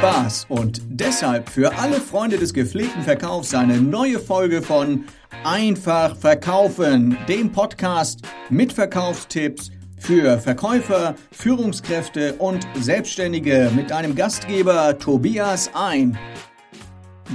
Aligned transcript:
Spaß 0.00 0.46
und 0.48 0.80
deshalb 0.88 1.50
für 1.50 1.76
alle 1.76 2.00
Freunde 2.00 2.38
des 2.38 2.54
gepflegten 2.54 3.02
Verkaufs 3.02 3.52
eine 3.52 3.82
neue 3.82 4.18
Folge 4.18 4.62
von 4.62 5.04
Einfach 5.44 6.16
Verkaufen, 6.16 7.18
dem 7.28 7.52
Podcast 7.52 8.22
mit 8.48 8.72
Verkaufstipps 8.72 9.70
für 9.98 10.38
Verkäufer, 10.38 11.16
Führungskräfte 11.32 12.36
und 12.36 12.66
Selbstständige 12.76 13.70
mit 13.76 13.92
einem 13.92 14.14
Gastgeber 14.14 14.98
Tobias 14.98 15.70
ein. 15.74 16.16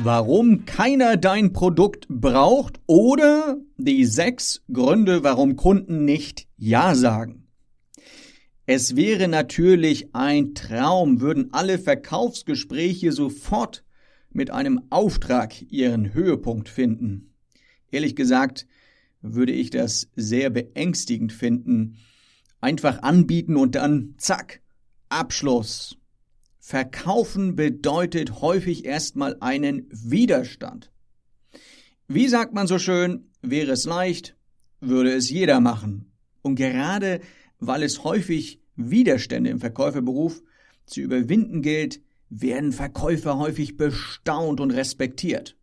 Warum 0.02 0.66
keiner 0.66 1.18
dein 1.18 1.54
Produkt 1.54 2.08
braucht 2.10 2.80
oder 2.88 3.58
die 3.78 4.06
sechs 4.06 4.64
Gründe, 4.74 5.24
warum 5.24 5.56
Kunden 5.56 6.04
nicht 6.04 6.48
Ja 6.58 6.96
sagen. 6.96 7.45
Es 8.68 8.96
wäre 8.96 9.28
natürlich 9.28 10.16
ein 10.16 10.56
Traum, 10.56 11.22
würden 11.22 11.54
alle 11.54 11.78
Verkaufsgespräche 11.78 13.12
sofort 13.12 13.84
mit 14.32 14.50
einem 14.50 14.82
Auftrag 14.90 15.62
ihren 15.72 16.14
Höhepunkt 16.14 16.68
finden. 16.68 17.34
Ehrlich 17.92 18.16
gesagt 18.16 18.68
würde 19.22 19.54
ich 19.54 19.70
das 19.70 20.10
sehr 20.16 20.50
beängstigend 20.50 21.32
finden. 21.32 21.98
Einfach 22.60 23.04
anbieten 23.04 23.56
und 23.56 23.76
dann 23.76 24.16
zack, 24.18 24.62
Abschluss. 25.10 25.98
Verkaufen 26.60 27.56
bedeutet 27.56 28.42
häufig 28.42 28.86
erstmal 28.86 29.38
einen 29.40 29.88
Widerstand. 29.92 30.92
Wie 32.08 32.28
sagt 32.28 32.54
man 32.54 32.66
so 32.66 32.80
schön, 32.80 33.30
wäre 33.42 33.72
es 33.72 33.86
leicht, 33.86 34.36
würde 34.80 35.14
es 35.14 35.30
jeder 35.30 35.60
machen. 35.60 36.12
Und 36.42 36.56
gerade 36.56 37.22
weil 37.60 37.84
es 37.84 38.04
häufig 38.04 38.62
Widerstände 38.76 39.50
im 39.50 39.60
Verkäuferberuf 39.60 40.42
zu 40.86 41.02
überwinden 41.02 41.62
gilt, 41.62 42.02
werden 42.30 42.72
Verkäufer 42.72 43.38
häufig 43.38 43.78
bestaunt 43.78 44.60
und 44.60 44.72
respektiert. 44.72 45.56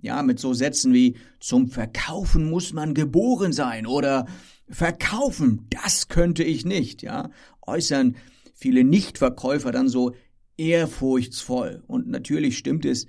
Ja, 0.00 0.22
mit 0.22 0.38
so 0.38 0.54
Sätzen 0.54 0.94
wie 0.94 1.16
zum 1.40 1.68
Verkaufen 1.68 2.48
muss 2.48 2.72
man 2.72 2.94
geboren 2.94 3.52
sein 3.52 3.86
oder 3.86 4.26
Verkaufen, 4.68 5.66
das 5.68 6.08
könnte 6.08 6.44
ich 6.44 6.64
nicht, 6.64 7.02
ja, 7.02 7.30
äußern 7.66 8.16
viele 8.54 8.84
Nichtverkäufer 8.84 9.72
dann 9.72 9.88
so 9.88 10.14
ehrfurchtsvoll. 10.56 11.82
Und 11.86 12.08
natürlich 12.08 12.56
stimmt 12.56 12.84
es, 12.84 13.06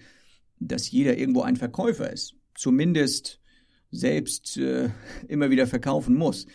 dass 0.59 0.89
jeder 0.91 1.17
irgendwo 1.17 1.41
ein 1.41 1.55
Verkäufer 1.55 2.11
ist, 2.11 2.35
zumindest 2.55 3.39
selbst 3.91 4.57
äh, 4.57 4.89
immer 5.27 5.49
wieder 5.49 5.67
verkaufen 5.67 6.15
muss. 6.15 6.45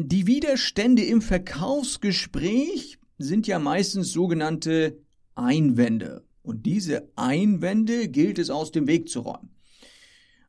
Die 0.00 0.28
Widerstände 0.28 1.02
im 1.02 1.20
Verkaufsgespräch 1.20 3.00
sind 3.18 3.48
ja 3.48 3.58
meistens 3.58 4.12
sogenannte 4.12 4.96
Einwände. 5.34 6.22
Und 6.44 6.66
diese 6.66 7.08
Einwände 7.16 8.06
gilt 8.06 8.38
es 8.38 8.48
aus 8.48 8.70
dem 8.70 8.86
Weg 8.86 9.08
zu 9.08 9.22
räumen. 9.22 9.50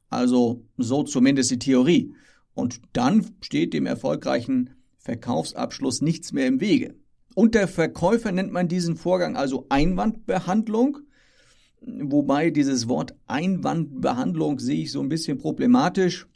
Also 0.08 0.68
so 0.78 1.02
zumindest 1.02 1.50
die 1.50 1.58
Theorie. 1.58 2.14
Und 2.54 2.80
dann 2.94 3.26
steht 3.42 3.74
dem 3.74 3.88
erfolgreichen 3.88 4.76
Verkaufsabschluss 5.00 6.04
nichts 6.04 6.32
mehr 6.32 6.46
im 6.46 6.62
Wege. 6.62 6.94
Unter 7.34 7.68
Verkäufer 7.68 8.32
nennt 8.32 8.52
man 8.52 8.68
diesen 8.68 8.98
Vorgang 8.98 9.36
also 9.36 9.66
Einwandbehandlung. 9.70 11.00
Wobei 11.82 12.52
dieses 12.52 12.88
Wort 12.88 13.16
Einwandbehandlung 13.26 14.60
sehe 14.60 14.84
ich 14.84 14.92
so 14.92 15.02
ein 15.02 15.10
bisschen 15.10 15.40
problematisch. 15.40 16.28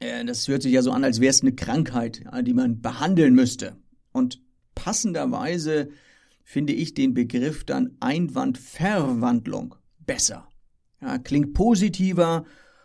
Äh, 0.00 0.24
das 0.24 0.48
hört 0.48 0.62
sich 0.62 0.72
ja 0.72 0.82
so 0.82 0.90
an, 0.90 1.04
als 1.04 1.20
wäre 1.20 1.30
es 1.30 1.42
eine 1.42 1.52
Krankheit, 1.52 2.22
die 2.42 2.54
man 2.54 2.80
behandeln 2.80 3.34
müsste. 3.34 3.76
Und 4.12 4.42
passenderweise 4.74 5.90
finde 6.42 6.72
ich 6.72 6.94
den 6.94 7.14
Begriff 7.14 7.64
dann 7.64 7.96
Einwandverwandlung 8.00 9.76
besser. 10.04 10.48
Ja, 11.00 11.18
klingt 11.18 11.54
positiver 11.54 12.44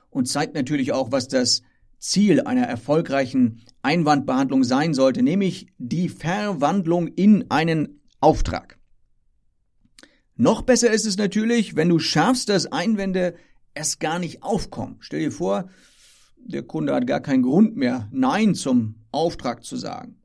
und 0.10 0.28
zeigt 0.28 0.54
natürlich 0.54 0.92
auch, 0.92 1.12
was 1.12 1.28
das 1.28 1.64
Ziel 1.98 2.42
einer 2.42 2.66
erfolgreichen 2.66 3.62
Einwandbehandlung 3.82 4.64
sein 4.64 4.94
sollte, 4.94 5.24
nämlich 5.24 5.68
die 5.78 6.10
Verwandlung 6.10 7.08
in 7.08 7.50
einen 7.50 8.02
Auftrag. 8.20 8.78
Noch 10.36 10.62
besser 10.62 10.92
ist 10.92 11.06
es 11.06 11.18
natürlich, 11.18 11.76
wenn 11.76 11.90
du 11.90 12.00
schaffst, 12.00 12.50
dass 12.50 12.72
Einwände 12.72 13.36
erst 13.74 14.00
gar 14.00 14.20
nicht 14.20 14.44
aufkommen. 14.44 14.98
Stell 15.00 15.22
dir 15.22 15.32
vor, 15.32 15.70
der 16.46 16.64
Kunde 16.64 16.94
hat 16.94 17.08
gar 17.08 17.22
keinen 17.22 17.44
Grund 17.44 17.76
mehr, 17.76 18.08
Nein 18.12 18.56
zum 18.56 18.96
Auftrag 19.12 19.64
zu 19.64 19.76
sagen. 19.76 20.18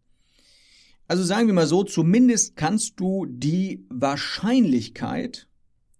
Also 1.09 1.25
sagen 1.25 1.49
wir 1.49 1.55
mal 1.55 1.67
so, 1.67 1.83
zumindest 1.83 2.55
kannst 2.55 3.01
du 3.01 3.27
die 3.27 3.85
Wahrscheinlichkeit 3.89 5.49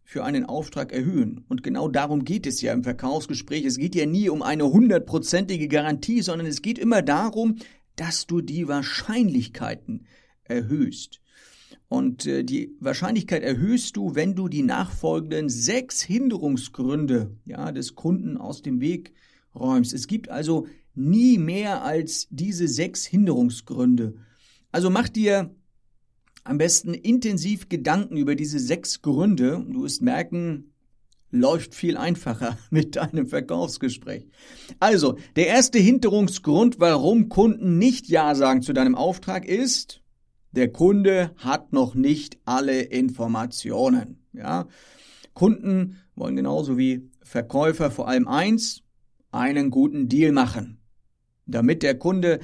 für 0.05 0.25
einen 0.25 0.45
Auftrag 0.45 0.93
erhöhen. 0.93 1.45
Und 1.49 1.63
genau 1.63 1.89
darum 1.89 2.25
geht 2.25 2.47
es 2.47 2.61
ja 2.61 2.73
im 2.73 2.85
Verkaufsgespräch. 2.85 3.65
Es 3.65 3.79
geht 3.79 3.95
ja 3.95 4.07
nie 4.07 4.29
um 4.29 4.43
eine 4.43 4.71
hundertprozentige 4.71 5.69
Garantie, 5.69 6.23
sondern 6.23 6.47
es 6.47 6.63
geht 6.63 6.79
immer 6.79 7.03
darum, 7.03 7.57
dass 7.97 8.27
du 8.27 8.41
die 8.41 8.69
Wahrscheinlichkeiten 8.69 10.07
erhöhst. 10.45 11.21
Und 11.89 12.27
äh, 12.27 12.45
die 12.45 12.77
Wahrscheinlichkeit 12.79 13.43
erhöhst 13.43 13.97
du, 13.97 14.15
wenn 14.15 14.35
du 14.35 14.49
die 14.49 14.63
nachfolgenden 14.63 15.49
sechs 15.49 16.03
Hinderungsgründe 16.03 17.37
ja, 17.47 17.73
des 17.73 17.97
Kunden 17.97 18.37
aus 18.37 18.63
dem 18.63 18.81
Weg 18.81 19.13
räumst. 19.55 19.93
Es 19.93 20.07
gibt 20.07 20.29
also 20.29 20.67
nie 20.95 21.39
mehr 21.39 21.85
als 21.85 22.29
diese 22.31 22.69
sechs 22.69 23.05
Hinderungsgründe. 23.05 24.15
Also 24.73 24.91
mach 24.91 25.09
dir 25.09 25.55
am 26.45 26.59
besten 26.59 26.95
intensiv 26.95 27.69
Gedanken 27.69 28.17
über 28.17 28.35
diese 28.35 28.59
sechs 28.59 29.03
Gründe. 29.03 29.65
Du 29.69 29.83
wirst 29.83 30.03
merken, 30.03 30.73
läuft 31.31 31.75
viel 31.75 31.97
einfacher 31.97 32.59
mit 32.71 32.97
deinem 32.97 33.27
Verkaufsgespräch. 33.27 34.27
Also, 34.79 35.17
der 35.37 35.49
erste 35.49 35.79
Hinderungsgrund, 35.79 36.81
warum 36.81 37.29
Kunden 37.29 37.79
nicht 37.79 38.09
Ja 38.09 38.35
sagen 38.35 38.63
zu 38.63 38.73
deinem 38.73 38.95
Auftrag 38.95 39.47
ist, 39.47 40.03
der 40.53 40.73
Kunde 40.73 41.33
hat 41.37 41.73
noch 41.73 41.95
nicht 41.95 42.39
alle 42.45 42.83
Informationen. 42.83 44.19
Ja? 44.33 44.67
Kunden 45.35 45.99
wollen 46.17 46.37
genauso 46.37 46.77
wie 46.77 47.09
Verkäufer 47.23 47.91
vor 47.91 48.09
allem 48.09 48.27
eins, 48.27 48.83
einen 49.31 49.71
guten 49.71 50.09
Deal 50.09 50.33
machen. 50.33 50.79
Damit 51.47 51.83
der 51.83 51.99
Kunde 51.99 52.41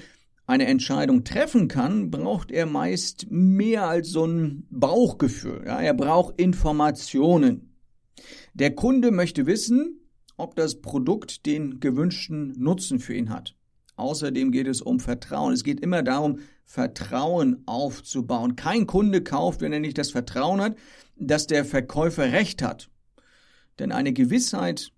eine 0.46 0.66
Entscheidung 0.66 1.24
treffen 1.24 1.68
kann, 1.68 2.10
braucht 2.10 2.50
er 2.50 2.66
meist 2.66 3.26
mehr 3.30 3.88
als 3.88 4.10
so 4.10 4.24
ein 4.24 4.66
Bauchgefühl. 4.70 5.64
Ja, 5.66 5.80
er 5.80 5.94
braucht 5.94 6.40
Informationen. 6.40 7.74
Der 8.54 8.74
Kunde 8.74 9.10
möchte 9.10 9.46
wissen, 9.46 10.00
ob 10.36 10.54
das 10.54 10.80
Produkt 10.80 11.46
den 11.46 11.80
gewünschten 11.80 12.54
Nutzen 12.58 13.00
für 13.00 13.14
ihn 13.14 13.30
hat. 13.30 13.56
Außerdem 13.96 14.52
geht 14.52 14.66
es 14.66 14.82
um 14.82 15.00
Vertrauen. 15.00 15.54
Es 15.54 15.64
geht 15.64 15.80
immer 15.80 16.02
darum, 16.02 16.38
Vertrauen 16.64 17.62
aufzubauen. 17.66 18.56
Kein 18.56 18.86
Kunde 18.86 19.22
kauft, 19.22 19.62
wenn 19.62 19.72
er 19.72 19.80
nicht 19.80 19.98
das 19.98 20.10
Vertrauen 20.10 20.60
hat, 20.60 20.76
dass 21.16 21.46
der 21.46 21.64
Verkäufer 21.64 22.32
recht 22.32 22.62
hat. 22.62 22.90
Denn 23.78 23.92
eine 23.92 24.12
Gewissheit 24.12 24.92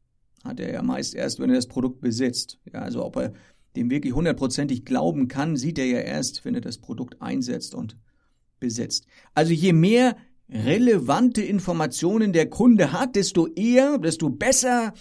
hat 0.45 0.61
er 0.61 0.73
ja 0.73 0.83
meist 0.83 1.15
erst, 1.15 1.41
wenn 1.41 1.51
er 1.51 1.57
das 1.57 1.67
Produkt 1.67 2.01
besitzt. 2.01 2.59
Ja, 2.73 2.81
also 2.81 3.05
ob 3.05 3.17
er 3.17 3.33
dem 3.77 3.91
wirklich 3.91 4.15
hundertprozentig 4.15 4.85
glauben 4.85 5.29
kann, 5.29 5.57
sieht 5.57 5.79
er 5.79 5.87
ja 5.87 5.99
erst, 5.99 6.45
wenn 6.45 6.55
er 6.55 6.61
das 6.61 6.79
Produkt 6.79 7.21
einsetzt 7.21 7.75
und 7.75 7.97
besitzt. 8.59 9.07
Also 9.35 9.53
je 9.53 9.73
mehr 9.73 10.17
relevante 10.49 11.43
Informationen 11.43 12.33
der 12.33 12.49
Kunde 12.49 12.93
hat, 12.93 13.17
desto 13.17 13.47
eher, 13.49 13.99
desto 13.99 14.31
besser 14.31 14.95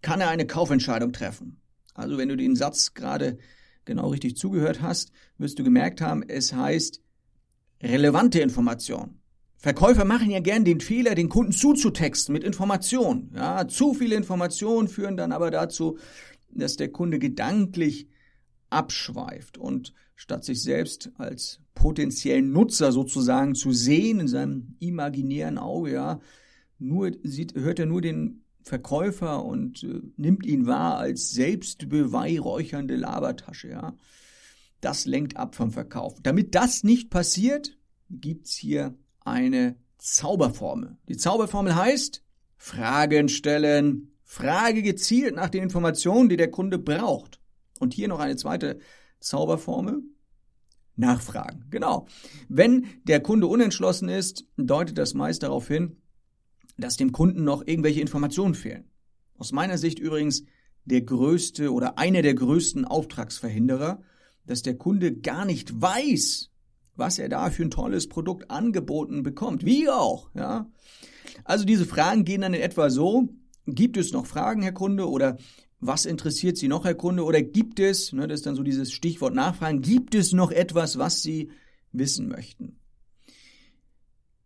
kann 0.00 0.20
er 0.20 0.28
eine 0.28 0.46
Kaufentscheidung 0.46 1.12
treffen. 1.12 1.60
Also 1.94 2.18
wenn 2.18 2.28
du 2.28 2.36
den 2.36 2.56
Satz 2.56 2.94
gerade 2.94 3.38
genau 3.84 4.08
richtig 4.08 4.36
zugehört 4.36 4.80
hast, 4.80 5.12
wirst 5.38 5.58
du 5.58 5.64
gemerkt 5.64 6.00
haben, 6.00 6.22
es 6.22 6.52
heißt 6.52 7.02
relevante 7.82 8.40
Information. 8.40 9.18
Verkäufer 9.62 10.04
machen 10.04 10.28
ja 10.28 10.40
gern 10.40 10.64
den 10.64 10.80
Fehler, 10.80 11.14
den 11.14 11.28
Kunden 11.28 11.52
zuzutexten 11.52 12.32
mit 12.32 12.42
Informationen. 12.42 13.30
Ja, 13.32 13.68
zu 13.68 13.94
viele 13.94 14.16
Informationen 14.16 14.88
führen 14.88 15.16
dann 15.16 15.30
aber 15.30 15.52
dazu, 15.52 15.98
dass 16.50 16.74
der 16.74 16.90
Kunde 16.90 17.20
gedanklich 17.20 18.08
abschweift 18.70 19.58
und 19.58 19.94
statt 20.16 20.44
sich 20.44 20.60
selbst 20.62 21.12
als 21.16 21.60
potenziellen 21.76 22.50
Nutzer 22.50 22.90
sozusagen 22.90 23.54
zu 23.54 23.70
sehen 23.70 24.18
in 24.18 24.26
seinem 24.26 24.74
imaginären 24.80 25.58
Auge, 25.58 25.92
ja, 25.92 26.20
nur 26.80 27.12
sieht, 27.22 27.54
hört 27.54 27.78
er 27.78 27.86
nur 27.86 28.00
den 28.00 28.42
Verkäufer 28.64 29.44
und 29.44 29.84
äh, 29.84 30.00
nimmt 30.16 30.44
ihn 30.44 30.66
wahr 30.66 30.98
als 30.98 31.30
selbstbeweihräuchernde 31.30 32.96
Labertasche, 32.96 33.68
ja. 33.68 33.96
Das 34.80 35.06
lenkt 35.06 35.36
ab 35.36 35.54
vom 35.54 35.70
Verkauf. 35.70 36.20
Damit 36.20 36.56
das 36.56 36.82
nicht 36.82 37.10
passiert, 37.10 37.78
gibt's 38.10 38.56
hier 38.56 38.96
eine 39.24 39.76
Zauberformel. 39.98 40.96
Die 41.08 41.16
Zauberformel 41.16 41.74
heißt 41.74 42.22
Fragen 42.56 43.28
stellen, 43.28 44.12
Frage 44.22 44.82
gezielt 44.82 45.34
nach 45.34 45.50
den 45.50 45.62
Informationen, 45.62 46.28
die 46.28 46.36
der 46.36 46.50
Kunde 46.50 46.78
braucht. 46.78 47.40
Und 47.78 47.92
hier 47.92 48.08
noch 48.08 48.20
eine 48.20 48.36
zweite 48.36 48.78
Zauberformel. 49.20 50.02
Nachfragen. 50.94 51.66
Genau. 51.70 52.06
Wenn 52.48 52.86
der 53.04 53.20
Kunde 53.20 53.46
unentschlossen 53.46 54.08
ist, 54.08 54.44
deutet 54.56 54.98
das 54.98 55.14
meist 55.14 55.42
darauf 55.42 55.68
hin, 55.68 55.96
dass 56.76 56.96
dem 56.96 57.12
Kunden 57.12 57.44
noch 57.44 57.66
irgendwelche 57.66 58.00
Informationen 58.00 58.54
fehlen. 58.54 58.90
Aus 59.36 59.52
meiner 59.52 59.78
Sicht 59.78 59.98
übrigens 59.98 60.44
der 60.84 61.02
größte 61.02 61.72
oder 61.72 61.98
einer 61.98 62.22
der 62.22 62.34
größten 62.34 62.84
Auftragsverhinderer, 62.84 64.02
dass 64.46 64.62
der 64.62 64.76
Kunde 64.76 65.14
gar 65.14 65.44
nicht 65.44 65.80
weiß, 65.80 66.51
was 66.96 67.18
er 67.18 67.28
da 67.28 67.50
für 67.50 67.62
ein 67.62 67.70
tolles 67.70 68.08
Produkt 68.08 68.50
angeboten 68.50 69.22
bekommt. 69.22 69.64
Wie 69.64 69.88
auch, 69.88 70.30
ja. 70.34 70.70
Also 71.44 71.64
diese 71.64 71.86
Fragen 71.86 72.24
gehen 72.24 72.42
dann 72.42 72.54
in 72.54 72.60
etwa 72.60 72.90
so, 72.90 73.28
gibt 73.66 73.96
es 73.96 74.12
noch 74.12 74.26
Fragen, 74.26 74.62
Herr 74.62 74.72
Kunde, 74.72 75.08
oder 75.08 75.38
was 75.80 76.04
interessiert 76.04 76.56
Sie 76.56 76.68
noch, 76.68 76.84
Herr 76.84 76.94
Kunde, 76.94 77.24
oder 77.24 77.42
gibt 77.42 77.80
es, 77.80 78.12
ne, 78.12 78.28
das 78.28 78.40
ist 78.40 78.46
dann 78.46 78.54
so 78.54 78.62
dieses 78.62 78.92
Stichwort 78.92 79.34
Nachfragen, 79.34 79.80
gibt 79.80 80.14
es 80.14 80.32
noch 80.32 80.50
etwas, 80.50 80.98
was 80.98 81.22
Sie 81.22 81.50
wissen 81.92 82.28
möchten? 82.28 82.76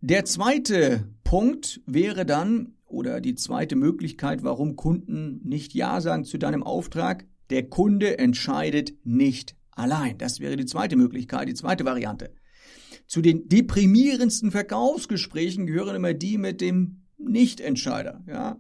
Der 0.01 0.25
zweite 0.25 1.09
Punkt 1.25 1.81
wäre 1.87 2.25
dann, 2.27 2.75
oder 2.87 3.21
die 3.21 3.35
zweite 3.35 3.77
Möglichkeit, 3.77 4.45
warum 4.45 4.77
Kunden 4.77 5.41
nicht 5.43 5.75
Ja 5.75 6.01
sagen 6.01 6.25
zu 6.25 6.39
deinem 6.39 6.63
Auftrag, 6.63 7.27
der 7.51 7.69
Kunde 7.69 8.19
entscheidet 8.19 8.95
nicht 9.05 9.57
allein. 9.77 10.19
Das 10.19 10.41
wäre 10.41 10.57
die 10.57 10.67
zweite 10.67 10.97
Möglichkeit, 10.97 11.49
die 11.49 11.55
zweite 11.55 11.85
Variante. 11.85 12.35
Zu 13.07 13.23
den 13.23 13.49
deprimierendsten 13.49 14.51
Verkaufsgesprächen 14.51 15.67
gehören 15.67 15.97
immer 15.97 16.15
die 16.15 16.39
mit 16.39 16.61
dem 16.61 17.03
Nichtentscheider, 17.19 18.25
ja. 18.27 18.59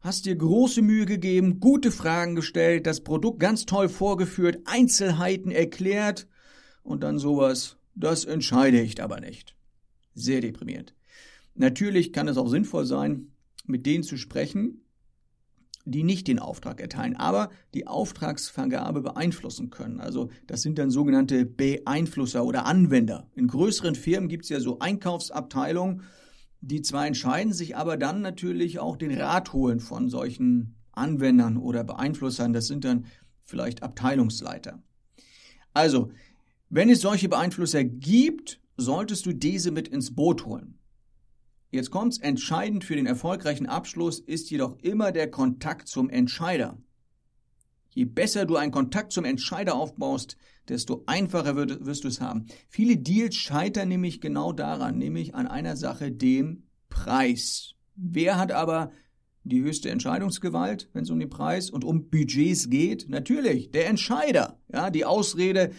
Hast 0.00 0.26
dir 0.26 0.36
große 0.36 0.80
Mühe 0.80 1.06
gegeben, 1.06 1.58
gute 1.58 1.90
Fragen 1.90 2.36
gestellt, 2.36 2.86
das 2.86 3.02
Produkt 3.02 3.40
ganz 3.40 3.66
toll 3.66 3.88
vorgeführt, 3.88 4.60
Einzelheiten 4.64 5.50
erklärt 5.50 6.28
und 6.84 7.02
dann 7.02 7.18
sowas, 7.18 7.78
das 7.96 8.24
entscheide 8.24 8.80
ich 8.80 9.02
aber 9.02 9.18
nicht. 9.18 9.56
Sehr 10.14 10.40
deprimierend. 10.40 10.94
Natürlich 11.54 12.12
kann 12.12 12.28
es 12.28 12.36
auch 12.36 12.48
sinnvoll 12.48 12.86
sein, 12.86 13.32
mit 13.66 13.86
denen 13.86 14.04
zu 14.04 14.16
sprechen, 14.16 14.82
die 15.90 16.04
nicht 16.04 16.28
den 16.28 16.38
Auftrag 16.38 16.80
erteilen, 16.80 17.16
aber 17.16 17.50
die 17.74 17.86
Auftragsvergabe 17.86 19.00
beeinflussen 19.00 19.70
können. 19.70 20.00
Also 20.00 20.30
das 20.46 20.62
sind 20.62 20.78
dann 20.78 20.90
sogenannte 20.90 21.46
Beeinflusser 21.46 22.44
oder 22.44 22.66
Anwender. 22.66 23.26
In 23.34 23.48
größeren 23.48 23.94
Firmen 23.94 24.28
gibt 24.28 24.44
es 24.44 24.50
ja 24.50 24.60
so 24.60 24.78
Einkaufsabteilungen, 24.78 26.02
die 26.60 26.82
zwar 26.82 27.06
entscheiden 27.06 27.52
sich 27.52 27.76
aber 27.76 27.96
dann 27.96 28.20
natürlich 28.20 28.78
auch 28.78 28.96
den 28.96 29.12
Rat 29.18 29.52
holen 29.52 29.80
von 29.80 30.08
solchen 30.08 30.76
Anwendern 30.92 31.56
oder 31.56 31.84
Beeinflussern. 31.84 32.52
Das 32.52 32.66
sind 32.66 32.84
dann 32.84 33.06
vielleicht 33.44 33.82
Abteilungsleiter. 33.82 34.82
Also, 35.72 36.10
wenn 36.68 36.90
es 36.90 37.00
solche 37.00 37.28
Beeinflusser 37.28 37.84
gibt, 37.84 38.60
solltest 38.76 39.26
du 39.26 39.32
diese 39.32 39.70
mit 39.70 39.88
ins 39.88 40.14
Boot 40.14 40.44
holen. 40.44 40.77
Jetzt 41.70 41.90
kommt's, 41.90 42.18
entscheidend 42.18 42.84
für 42.84 42.96
den 42.96 43.06
erfolgreichen 43.06 43.66
Abschluss 43.66 44.20
ist 44.20 44.50
jedoch 44.50 44.78
immer 44.80 45.12
der 45.12 45.30
Kontakt 45.30 45.88
zum 45.88 46.08
Entscheider. 46.08 46.78
Je 47.90 48.06
besser 48.06 48.46
du 48.46 48.56
einen 48.56 48.72
Kontakt 48.72 49.12
zum 49.12 49.24
Entscheider 49.24 49.74
aufbaust, 49.74 50.36
desto 50.68 51.02
einfacher 51.06 51.56
wirst 51.56 52.04
du 52.04 52.08
es 52.08 52.20
haben. 52.20 52.46
Viele 52.68 52.96
Deals 52.96 53.34
scheitern 53.36 53.88
nämlich 53.88 54.20
genau 54.20 54.52
daran, 54.52 54.96
nämlich 54.96 55.34
an 55.34 55.46
einer 55.46 55.76
Sache, 55.76 56.10
dem 56.10 56.64
Preis. 56.88 57.74
Wer 57.96 58.38
hat 58.38 58.52
aber 58.52 58.92
die 59.44 59.62
höchste 59.62 59.90
Entscheidungsgewalt, 59.90 60.88
wenn 60.92 61.02
es 61.02 61.10
um 61.10 61.18
den 61.18 61.30
Preis 61.30 61.70
und 61.70 61.84
um 61.84 62.08
Budgets 62.08 62.70
geht? 62.70 63.08
Natürlich, 63.08 63.72
der 63.72 63.88
Entscheider. 63.88 64.58
Ja, 64.72 64.90
die 64.90 65.04
Ausrede, 65.04 65.72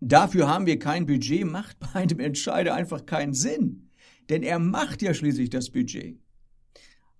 dafür 0.00 0.48
haben 0.48 0.66
wir 0.66 0.78
kein 0.78 1.06
Budget, 1.06 1.44
macht 1.50 1.78
bei 1.78 2.00
einem 2.00 2.20
Entscheider 2.20 2.74
einfach 2.74 3.06
keinen 3.06 3.34
Sinn. 3.34 3.88
Denn 4.28 4.42
er 4.42 4.58
macht 4.58 5.02
ja 5.02 5.14
schließlich 5.14 5.50
das 5.50 5.70
Budget. 5.70 6.18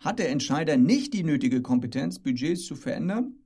Hat 0.01 0.19
der 0.19 0.31
Entscheider 0.31 0.77
nicht 0.77 1.15
die 1.15 1.23
nötige 1.23 1.63
Kompetenz, 1.63 2.19
Budgets 2.19 2.65
zu 2.67 2.75
verändern, 2.75 3.37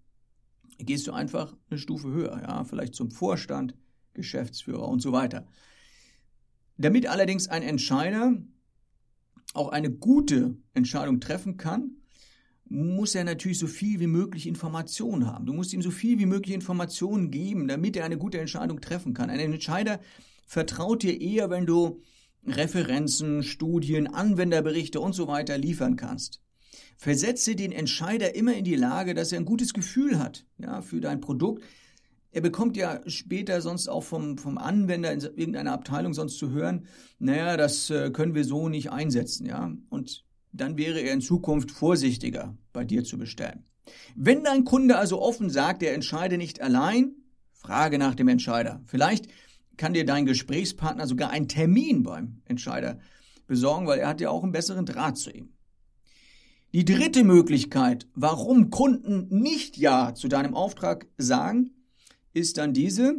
gehst 0.79 1.07
du 1.07 1.13
einfach 1.13 1.57
eine 1.71 1.79
Stufe 1.79 2.09
höher, 2.09 2.41
ja, 2.43 2.65
vielleicht 2.65 2.95
zum 2.95 3.11
Vorstand, 3.11 3.75
Geschäftsführer 4.15 4.89
und 4.89 5.01
so 5.01 5.13
weiter. 5.13 5.47
Damit 6.79 7.07
allerdings 7.07 7.49
ein 7.49 7.63
Entscheider 7.63 8.35
auch 9.55 9.69
eine 9.69 9.91
gute 9.91 10.57
Entscheidung 10.75 11.21
treffen 11.21 11.57
kann, 11.57 11.97
muss 12.69 13.15
er 13.15 13.25
natürlich 13.25 13.59
so 13.59 13.67
viel 13.67 14.01
wie 14.01 14.07
möglich 14.07 14.47
Informationen 14.47 15.27
haben. 15.27 15.47
Du 15.47 15.53
musst 15.53 15.73
ihm 15.73 15.83
so 15.83 15.91
viel 15.91 16.19
wie 16.19 16.27
möglich 16.27 16.55
Informationen 16.55 17.31
geben, 17.31 17.69
damit 17.69 17.97
er 17.97 18.05
eine 18.05 18.19
gute 18.19 18.41
Entscheidung 18.41 18.81
treffen 18.81 19.15
kann. 19.15 19.31
Ein 19.31 19.39
Entscheider 19.39 20.01
vertraut 20.47 21.03
dir 21.03 21.21
eher, 21.21 21.49
wenn 21.49 21.65
du 21.67 22.03
Referenzen, 22.53 23.43
Studien, 23.43 24.07
Anwenderberichte 24.07 25.01
und 25.01 25.15
so 25.15 25.29
weiter 25.29 25.59
liefern 25.59 25.97
kannst. 25.97 26.41
Versetze 26.97 27.57
den 27.57 27.73
Entscheider 27.73 28.35
immer 28.35 28.55
in 28.55 28.65
die 28.65 28.75
Lage, 28.75 29.15
dass 29.15 29.33
er 29.33 29.39
ein 29.39 29.45
gutes 29.45 29.75
Gefühl 29.75 30.19
hat, 30.19 30.47
ja, 30.59 30.81
für 30.81 31.01
dein 31.01 31.21
Produkt. 31.21 31.63
Er 32.33 32.41
bekommt 32.41 32.77
ja 32.77 33.01
später 33.07 33.61
sonst 33.61 33.89
auch 33.89 34.03
vom, 34.03 34.39
vom 34.39 34.59
Anwender 34.59 35.13
in 35.13 35.21
irgendeiner 35.21 35.73
Abteilung 35.73 36.15
sonst 36.15 36.39
zu 36.39 36.51
hören, 36.51 36.87
naja, 37.19 37.57
das 37.57 37.91
äh, 37.91 38.11
können 38.11 38.35
wir 38.35 38.45
so 38.45 38.69
nicht 38.69 38.91
einsetzen, 38.91 39.47
ja. 39.47 39.73
Und 39.89 40.25
dann 40.53 40.77
wäre 40.79 41.01
er 41.01 41.13
in 41.13 41.21
Zukunft 41.21 41.71
vorsichtiger, 41.71 42.57
bei 42.73 42.85
dir 42.85 43.05
zu 43.05 43.19
bestellen. 43.19 43.65
Wenn 44.15 44.43
dein 44.43 44.65
Kunde 44.65 44.97
also 44.97 45.21
offen 45.21 45.51
sagt, 45.51 45.83
er 45.83 45.95
entscheide 45.95 46.39
nicht 46.39 46.61
allein, 46.61 47.15
frage 47.53 47.99
nach 47.99 48.15
dem 48.15 48.29
Entscheider. 48.29 48.81
Vielleicht 48.87 49.29
kann 49.77 49.95
dir 49.95 50.05
dein 50.05 50.27
Gesprächspartner 50.27 51.07
sogar 51.07 51.31
einen 51.31 51.49
Termin 51.49 52.03
beim 52.03 52.43
Entscheider 52.45 52.99
besorgen, 53.47 53.87
weil 53.87 53.99
er 53.99 54.09
hat 54.09 54.21
ja 54.21 54.31
auch 54.31 54.43
einen 54.43 54.53
besseren 54.53 54.87
Draht 54.87 55.19
zu 55.19 55.31
ihm. 55.31 55.51
Die 56.73 56.85
dritte 56.85 57.25
Möglichkeit, 57.25 58.07
warum 58.15 58.71
Kunden 58.71 59.29
nicht 59.31 59.77
Ja 59.77 60.15
zu 60.15 60.29
deinem 60.29 60.55
Auftrag 60.55 61.07
sagen, 61.17 61.71
ist 62.35 62.59
dann 62.59 62.75
diese, 62.75 63.17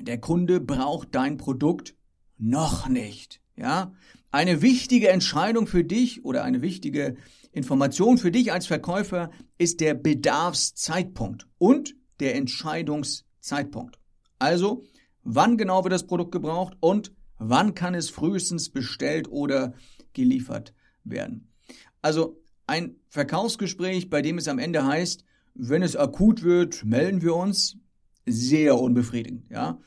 der 0.00 0.20
Kunde 0.20 0.60
braucht 0.60 1.14
dein 1.14 1.38
Produkt 1.38 1.94
noch 2.38 2.88
nicht. 2.88 3.40
Ja, 3.56 3.94
eine 4.30 4.60
wichtige 4.60 5.08
Entscheidung 5.08 5.66
für 5.66 5.84
dich 5.84 6.24
oder 6.24 6.44
eine 6.44 6.60
wichtige 6.60 7.16
Information 7.52 8.18
für 8.18 8.30
dich 8.30 8.52
als 8.52 8.66
Verkäufer 8.66 9.30
ist 9.56 9.80
der 9.80 9.94
Bedarfszeitpunkt 9.94 11.46
und 11.56 11.94
der 12.20 12.34
Entscheidungszeitpunkt. 12.34 13.98
Also, 14.38 14.84
wann 15.26 15.58
genau 15.58 15.84
wird 15.84 15.92
das 15.92 16.06
Produkt 16.06 16.32
gebraucht 16.32 16.76
und 16.80 17.12
wann 17.38 17.74
kann 17.74 17.94
es 17.94 18.08
frühestens 18.08 18.70
bestellt 18.70 19.28
oder 19.28 19.74
geliefert 20.12 20.72
werden. 21.04 21.52
Also 22.00 22.40
ein 22.66 22.96
Verkaufsgespräch, 23.08 24.08
bei 24.08 24.22
dem 24.22 24.38
es 24.38 24.48
am 24.48 24.58
Ende 24.58 24.86
heißt, 24.86 25.24
wenn 25.54 25.82
es 25.82 25.96
akut 25.96 26.42
wird, 26.42 26.84
melden 26.84 27.22
wir 27.22 27.34
uns, 27.34 27.76
sehr 28.24 28.78
unbefriedigend, 28.78 29.50
ja. 29.50 29.80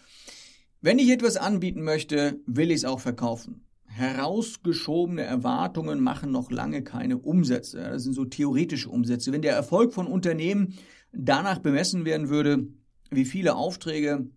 Wenn 0.82 1.00
ich 1.00 1.10
etwas 1.10 1.36
anbieten 1.36 1.84
möchte, 1.84 2.40
will 2.46 2.72
ich 2.72 2.78
es 2.78 2.86
auch 2.86 3.02
verkaufen. 3.02 3.66
Herausgeschobene 3.86 5.24
Erwartungen 5.24 6.00
machen 6.02 6.32
noch 6.32 6.52
lange 6.52 6.84
keine 6.84 7.18
Umsätze. 7.18 7.80
Das 7.80 8.04
sind 8.04 8.14
so 8.14 8.24
theoretische 8.24 8.90
Umsätze. 8.90 9.34
Wenn 9.34 9.42
der 9.42 9.56
Erfolg 9.56 9.94
von 9.94 10.08
Unternehmen 10.08 10.76
danach 11.12 11.60
bemessen 11.60 12.06
werden 12.06 12.30
würde, 12.30 12.68
wie 13.12 13.26
viele 13.26 13.56
Aufträge 13.56 14.30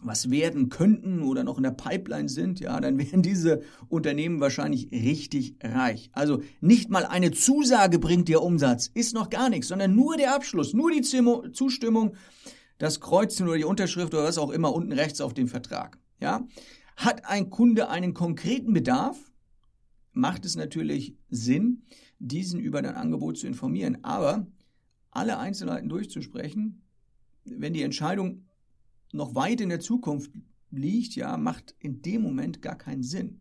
was 0.00 0.30
werden 0.30 0.68
könnten 0.68 1.22
oder 1.22 1.42
noch 1.42 1.56
in 1.56 1.62
der 1.62 1.70
Pipeline 1.70 2.28
sind, 2.28 2.60
ja, 2.60 2.78
dann 2.80 2.98
wären 2.98 3.22
diese 3.22 3.62
Unternehmen 3.88 4.40
wahrscheinlich 4.40 4.90
richtig 4.92 5.56
reich. 5.62 6.10
Also 6.12 6.42
nicht 6.60 6.90
mal 6.90 7.06
eine 7.06 7.32
Zusage 7.32 7.98
bringt 7.98 8.28
dir 8.28 8.42
Umsatz, 8.42 8.90
ist 8.92 9.14
noch 9.14 9.30
gar 9.30 9.48
nichts, 9.48 9.68
sondern 9.68 9.94
nur 9.94 10.16
der 10.16 10.34
Abschluss, 10.34 10.74
nur 10.74 10.90
die 10.90 11.02
Zustimmung, 11.02 12.14
das 12.78 13.00
Kreuzen 13.00 13.48
oder 13.48 13.56
die 13.56 13.64
Unterschrift 13.64 14.12
oder 14.14 14.24
was 14.24 14.38
auch 14.38 14.50
immer 14.50 14.74
unten 14.74 14.92
rechts 14.92 15.20
auf 15.20 15.34
dem 15.34 15.48
Vertrag. 15.48 15.98
Ja, 16.20 16.46
hat 16.96 17.26
ein 17.26 17.50
Kunde 17.50 17.88
einen 17.88 18.14
konkreten 18.14 18.72
Bedarf, 18.72 19.18
macht 20.12 20.44
es 20.46 20.56
natürlich 20.56 21.14
Sinn, 21.28 21.82
diesen 22.18 22.58
über 22.60 22.80
dein 22.80 22.94
Angebot 22.94 23.36
zu 23.36 23.46
informieren. 23.46 24.02
Aber 24.02 24.46
alle 25.10 25.38
Einzelheiten 25.38 25.88
durchzusprechen, 25.88 26.82
wenn 27.44 27.74
die 27.74 27.82
Entscheidung 27.82 28.45
noch 29.12 29.34
weit 29.34 29.60
in 29.60 29.68
der 29.68 29.80
Zukunft 29.80 30.30
liegt, 30.70 31.14
ja, 31.14 31.36
macht 31.36 31.74
in 31.78 32.02
dem 32.02 32.22
Moment 32.22 32.62
gar 32.62 32.76
keinen 32.76 33.02
Sinn. 33.02 33.40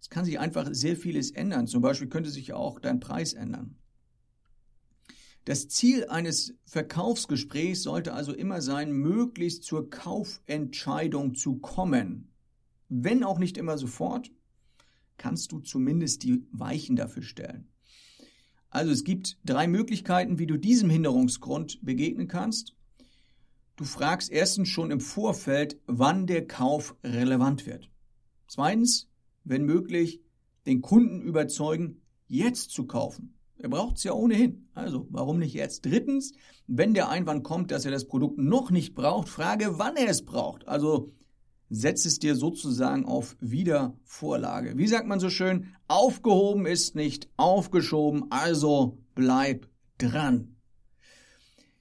Es 0.00 0.10
kann 0.10 0.24
sich 0.24 0.38
einfach 0.38 0.68
sehr 0.72 0.96
vieles 0.96 1.30
ändern. 1.30 1.66
Zum 1.66 1.82
Beispiel 1.82 2.08
könnte 2.08 2.30
sich 2.30 2.52
auch 2.52 2.80
dein 2.80 3.00
Preis 3.00 3.32
ändern. 3.32 3.76
Das 5.44 5.68
Ziel 5.68 6.06
eines 6.08 6.54
Verkaufsgesprächs 6.66 7.82
sollte 7.82 8.12
also 8.12 8.34
immer 8.34 8.60
sein, 8.60 8.92
möglichst 8.92 9.64
zur 9.64 9.88
Kaufentscheidung 9.88 11.34
zu 11.34 11.56
kommen. 11.56 12.28
Wenn 12.88 13.24
auch 13.24 13.38
nicht 13.38 13.56
immer 13.56 13.78
sofort, 13.78 14.30
kannst 15.16 15.52
du 15.52 15.60
zumindest 15.60 16.22
die 16.22 16.46
Weichen 16.52 16.96
dafür 16.96 17.22
stellen. 17.22 17.68
Also 18.70 18.92
es 18.92 19.04
gibt 19.04 19.38
drei 19.44 19.66
Möglichkeiten, 19.66 20.38
wie 20.38 20.46
du 20.46 20.58
diesem 20.58 20.90
Hinderungsgrund 20.90 21.80
begegnen 21.82 22.28
kannst. 22.28 22.76
Du 23.78 23.84
fragst 23.84 24.32
erstens 24.32 24.68
schon 24.70 24.90
im 24.90 24.98
Vorfeld, 24.98 25.80
wann 25.86 26.26
der 26.26 26.44
Kauf 26.48 26.96
relevant 27.04 27.64
wird. 27.64 27.88
Zweitens, 28.48 29.08
wenn 29.44 29.66
möglich, 29.66 30.20
den 30.66 30.82
Kunden 30.82 31.22
überzeugen, 31.22 32.02
jetzt 32.26 32.72
zu 32.72 32.88
kaufen. 32.88 33.38
Er 33.56 33.68
braucht 33.68 33.98
es 33.98 34.02
ja 34.02 34.14
ohnehin. 34.14 34.68
Also, 34.74 35.06
warum 35.10 35.38
nicht 35.38 35.54
jetzt? 35.54 35.86
Drittens, 35.86 36.32
wenn 36.66 36.92
der 36.92 37.08
Einwand 37.08 37.44
kommt, 37.44 37.70
dass 37.70 37.84
er 37.84 37.92
das 37.92 38.08
Produkt 38.08 38.36
noch 38.36 38.72
nicht 38.72 38.96
braucht, 38.96 39.28
frage, 39.28 39.78
wann 39.78 39.94
er 39.94 40.08
es 40.08 40.24
braucht. 40.24 40.66
Also, 40.66 41.12
setz 41.70 42.04
es 42.04 42.18
dir 42.18 42.34
sozusagen 42.34 43.06
auf 43.06 43.36
Wiedervorlage. 43.38 44.76
Wie 44.76 44.88
sagt 44.88 45.06
man 45.06 45.20
so 45.20 45.30
schön? 45.30 45.72
Aufgehoben 45.86 46.66
ist 46.66 46.96
nicht 46.96 47.28
aufgeschoben, 47.36 48.26
also 48.30 48.98
bleib 49.14 49.68
dran. 49.98 50.57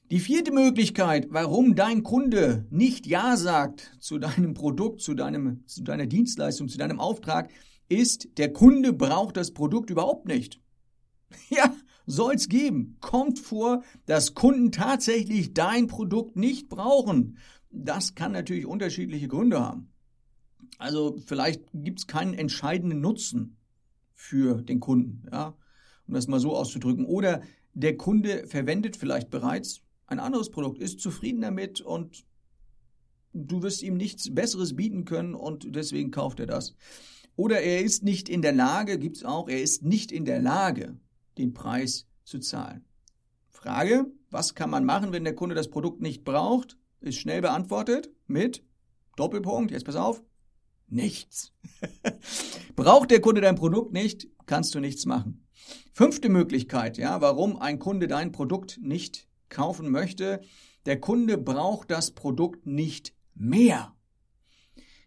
Die 0.10 0.20
vierte 0.20 0.54
Möglichkeit, 0.54 1.28
warum 1.32 1.76
dein 1.76 2.02
Kunde 2.02 2.66
nicht 2.70 3.08
Ja 3.08 3.36
sagt 3.36 3.92
zu 4.00 4.20
deinem 4.20 4.54
Produkt, 4.54 5.02
zu, 5.02 5.16
deinem, 5.16 5.66
zu 5.66 5.84
deiner 5.84 6.06
Dienstleistung, 6.06 6.70
zu 6.70 6.78
deinem 6.78 7.02
Auftrag, 7.02 7.50
ist, 7.90 8.30
der 8.38 8.54
Kunde 8.54 8.94
braucht 8.94 9.36
das 9.36 9.54
Produkt 9.54 9.90
überhaupt 9.90 10.26
nicht. 10.28 10.62
Ja, 11.50 11.76
soll's 12.06 12.48
geben. 12.48 12.96
Kommt 13.02 13.38
vor, 13.38 13.84
dass 14.06 14.34
Kunden 14.34 14.72
tatsächlich 14.72 15.54
dein 15.54 15.88
Produkt 15.88 16.38
nicht 16.38 16.70
brauchen. 16.70 17.38
Das 17.70 18.16
kann 18.16 18.32
natürlich 18.32 18.66
unterschiedliche 18.66 19.28
Gründe 19.28 19.60
haben. 19.60 19.92
Also 20.78 21.18
vielleicht 21.26 21.64
gibt's 21.74 22.08
keinen 22.08 22.34
entscheidenden 22.34 23.02
Nutzen 23.02 23.58
für 24.14 24.62
den 24.62 24.80
Kunden, 24.80 25.28
ja, 25.30 25.58
um 26.08 26.14
das 26.14 26.28
mal 26.28 26.40
so 26.40 26.56
auszudrücken. 26.56 27.06
Oder 27.06 27.42
der 27.74 27.98
Kunde 27.98 28.48
verwendet 28.48 28.96
vielleicht 28.96 29.30
bereits 29.30 29.82
ein 30.08 30.20
anderes 30.20 30.50
Produkt, 30.50 30.80
ist 30.80 31.00
zufrieden 31.00 31.42
damit 31.42 31.82
und 31.82 32.26
du 33.34 33.62
wirst 33.62 33.84
ihm 33.84 33.98
nichts 33.98 34.34
Besseres 34.34 34.76
bieten 34.76 35.06
können 35.06 35.36
und 35.36 35.76
deswegen 35.76 36.12
kauft 36.12 36.40
er 36.40 36.48
das. 36.48 36.76
Oder 37.36 37.62
er 37.62 37.82
ist 37.82 38.04
nicht 38.04 38.30
in 38.30 38.42
der 38.42 38.54
Lage, 38.54 38.98
gibt's 38.98 39.24
auch, 39.24 39.48
er 39.48 39.62
ist 39.62 39.84
nicht 39.84 40.12
in 40.12 40.26
der 40.26 40.42
Lage, 40.42 40.98
den 41.38 41.54
Preis 41.54 42.08
zu 42.24 42.40
zahlen. 42.40 42.86
Frage, 43.50 44.08
was 44.32 44.56
kann 44.56 44.70
man 44.70 44.86
machen, 44.86 45.12
wenn 45.12 45.24
der 45.24 45.36
Kunde 45.36 45.54
das 45.54 45.70
Produkt 45.70 46.02
nicht 46.02 46.24
braucht? 46.24 46.78
Ist 47.00 47.20
schnell 47.20 47.42
beantwortet 47.42 48.10
mit 48.26 48.64
Doppelpunkt, 49.18 49.72
jetzt 49.72 49.86
pass 49.86 49.96
auf, 49.96 50.24
nichts. 50.88 51.54
braucht 52.76 53.12
der 53.12 53.22
Kunde 53.22 53.42
dein 53.42 53.56
Produkt 53.56 53.94
nicht, 53.94 54.28
kannst 54.46 54.74
du 54.74 54.80
nichts 54.80 55.06
machen. 55.06 55.46
Fünfte 55.92 56.30
Möglichkeit, 56.30 56.98
ja, 56.98 57.22
warum 57.22 57.58
ein 57.58 57.78
Kunde 57.78 58.08
dein 58.08 58.32
Produkt 58.32 58.80
nicht 58.82 59.28
kaufen 59.50 59.92
möchte. 59.92 60.42
Der 60.86 61.00
Kunde 61.00 61.38
braucht 61.38 61.92
das 61.92 62.12
Produkt 62.12 62.66
nicht 62.66 63.14
mehr. 63.34 63.96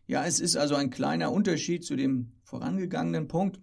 Ja, 0.07 0.25
es 0.25 0.41
ist 0.41 0.57
also 0.57 0.75
ein 0.75 0.91
kleiner 0.91 1.33
Unterschied 1.33 1.85
zu 1.85 1.97
dem 1.97 2.33
vorangegangenen 2.43 3.29
Punkt. 3.29 3.61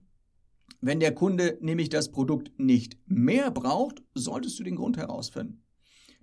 Wenn 0.79 0.99
der 0.99 1.13
Kunde 1.13 1.57
nämlich 1.61 1.89
das 1.89 2.11
Produkt 2.11 2.57
nicht 2.57 2.97
mehr 3.05 3.51
braucht, 3.51 4.01
solltest 4.13 4.59
du 4.59 4.63
den 4.63 4.75
Grund 4.75 4.97
herausfinden. 4.97 5.63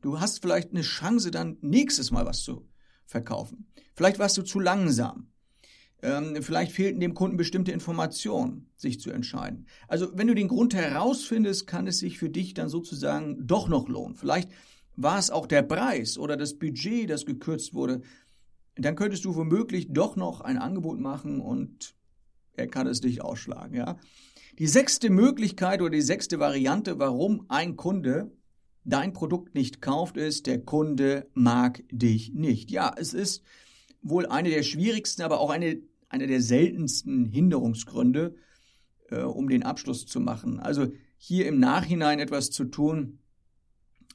Du 0.00 0.20
hast 0.20 0.40
vielleicht 0.40 0.70
eine 0.70 0.82
Chance, 0.82 1.30
dann 1.30 1.58
nächstes 1.60 2.10
Mal 2.10 2.26
was 2.26 2.42
zu 2.42 2.68
verkaufen. 3.06 3.72
Vielleicht 3.94 4.18
warst 4.18 4.36
du 4.36 4.42
zu 4.42 4.60
langsam. 4.60 5.32
Ähm, 6.04 6.42
vielleicht 6.42 6.72
fehlten 6.72 7.00
dem 7.00 7.14
Kunden 7.14 7.38
bestimmte 7.38 7.72
Informationen, 7.72 8.66
sich 8.76 9.00
zu 9.00 9.10
entscheiden. 9.10 9.66
Also 9.88 10.10
wenn 10.14 10.26
du 10.26 10.34
den 10.34 10.48
Grund 10.48 10.74
herausfindest, 10.74 11.66
kann 11.66 11.86
es 11.86 11.98
sich 11.98 12.18
für 12.18 12.28
dich 12.28 12.52
dann 12.52 12.68
sozusagen 12.68 13.46
doch 13.46 13.68
noch 13.68 13.88
lohnen. 13.88 14.14
Vielleicht 14.14 14.50
war 14.96 15.18
es 15.18 15.30
auch 15.30 15.46
der 15.46 15.62
Preis 15.62 16.18
oder 16.18 16.36
das 16.36 16.58
Budget, 16.58 17.08
das 17.08 17.24
gekürzt 17.24 17.72
wurde. 17.72 18.02
Dann 18.76 18.96
könntest 18.96 19.24
du 19.24 19.34
womöglich 19.34 19.92
doch 19.92 20.14
noch 20.14 20.42
ein 20.42 20.58
Angebot 20.58 21.00
machen 21.00 21.40
und 21.40 21.94
er 22.52 22.66
kann 22.66 22.86
es 22.86 23.00
dich 23.00 23.22
ausschlagen, 23.22 23.74
ja. 23.74 23.96
Die 24.58 24.68
sechste 24.68 25.08
Möglichkeit 25.08 25.80
oder 25.80 25.90
die 25.90 26.02
sechste 26.02 26.38
Variante, 26.38 26.98
warum 26.98 27.46
ein 27.48 27.76
Kunde 27.76 28.30
dein 28.84 29.14
Produkt 29.14 29.54
nicht 29.54 29.80
kauft, 29.80 30.18
ist, 30.18 30.46
der 30.46 30.60
Kunde 30.60 31.28
mag 31.32 31.82
dich 31.90 32.34
nicht. 32.34 32.70
Ja, 32.70 32.94
es 32.94 33.14
ist 33.14 33.42
wohl 34.02 34.26
eine 34.26 34.50
der 34.50 34.62
schwierigsten, 34.62 35.22
aber 35.22 35.40
auch 35.40 35.50
eine 35.50 35.80
einer 36.14 36.26
der 36.28 36.40
seltensten 36.40 37.26
Hinderungsgründe, 37.26 38.36
äh, 39.10 39.22
um 39.22 39.48
den 39.48 39.64
Abschluss 39.64 40.06
zu 40.06 40.20
machen. 40.20 40.60
Also 40.60 40.92
hier 41.16 41.46
im 41.46 41.58
Nachhinein 41.58 42.20
etwas 42.20 42.50
zu 42.50 42.64
tun, 42.64 43.18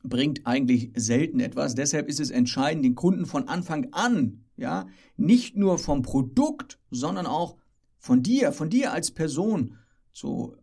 bringt 0.02 0.48
eigentlich 0.48 0.92
selten 0.96 1.42
etwas. 1.42 1.76
Deshalb 1.76 2.08
ist 2.08 2.22
es 2.22 2.30
entscheidend, 2.32 2.86
den 2.86 2.96
Kunden 2.96 3.26
von 3.26 3.50
Anfang 3.50 3.90
an, 3.92 4.46
ja, 4.56 4.88
nicht 5.18 5.58
nur 5.58 5.78
vom 5.78 6.04
Produkt, 6.04 6.80
sondern 6.90 7.26
auch 7.26 7.58
von 7.98 8.24
dir, 8.24 8.54
von 8.54 8.70
dir 8.70 8.94
als 8.94 9.12
Person 9.12 9.76
zu 10.14 10.56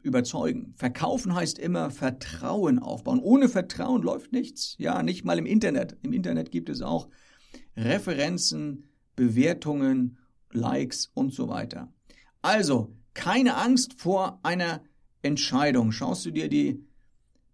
überzeugen. 0.00 0.74
Verkaufen 0.76 1.34
heißt 1.34 1.58
immer 1.58 1.90
Vertrauen 1.90 2.78
aufbauen. 2.78 3.18
Ohne 3.18 3.48
Vertrauen 3.48 4.02
läuft 4.02 4.32
nichts. 4.32 4.76
Ja, 4.78 5.02
nicht 5.02 5.24
mal 5.24 5.38
im 5.38 5.46
Internet. 5.46 5.96
Im 6.02 6.12
Internet 6.12 6.52
gibt 6.52 6.68
es 6.68 6.82
auch 6.82 7.08
Referenzen, 7.76 8.84
Bewertungen 9.16 10.18
Likes 10.54 11.10
und 11.14 11.32
so 11.32 11.48
weiter. 11.48 11.92
Also, 12.42 12.94
keine 13.14 13.56
Angst 13.56 13.94
vor 14.00 14.40
einer 14.42 14.82
Entscheidung. 15.22 15.92
Schaust 15.92 16.26
du 16.26 16.30
dir 16.30 16.48
die 16.48 16.84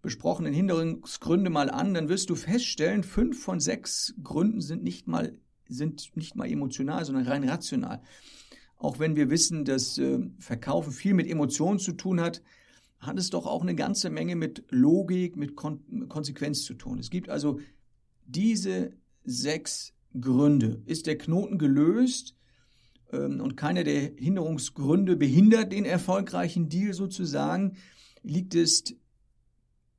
besprochenen 0.01 0.53
Hinderungsgründe 0.53 1.49
mal 1.49 1.69
an, 1.69 1.93
dann 1.93 2.09
wirst 2.09 2.29
du 2.29 2.35
feststellen, 2.35 3.03
fünf 3.03 3.41
von 3.41 3.59
sechs 3.59 4.13
Gründen 4.23 4.61
sind 4.61 4.83
nicht 4.83 5.07
mal, 5.07 5.37
sind 5.67 6.11
nicht 6.15 6.35
mal 6.35 6.49
emotional, 6.49 7.05
sondern 7.05 7.27
rein 7.27 7.47
rational. 7.47 8.01
Auch 8.77 8.97
wenn 8.97 9.15
wir 9.15 9.29
wissen, 9.29 9.63
dass 9.63 9.97
äh, 9.99 10.19
Verkaufen 10.39 10.91
viel 10.91 11.13
mit 11.13 11.29
Emotionen 11.29 11.77
zu 11.77 11.91
tun 11.91 12.19
hat, 12.19 12.41
hat 12.99 13.17
es 13.17 13.29
doch 13.29 13.45
auch 13.45 13.61
eine 13.61 13.75
ganze 13.75 14.09
Menge 14.09 14.35
mit 14.35 14.63
Logik, 14.69 15.35
mit 15.35 15.55
Kon 15.55 16.07
Konsequenz 16.07 16.63
zu 16.63 16.73
tun. 16.73 16.99
Es 16.99 17.09
gibt 17.09 17.29
also 17.29 17.59
diese 18.25 18.91
sechs 19.23 19.93
Gründe. 20.19 20.81
Ist 20.85 21.07
der 21.07 21.17
Knoten 21.17 21.57
gelöst, 21.57 22.35
und 23.11 23.57
keiner 23.57 23.83
der 23.83 24.11
Hinderungsgründe 24.15 25.15
behindert 25.15 25.71
den 25.71 25.85
erfolgreichen 25.85 26.69
Deal 26.69 26.93
sozusagen, 26.93 27.77
liegt 28.23 28.55
es 28.55 28.83